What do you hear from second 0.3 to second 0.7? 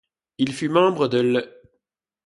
Il fut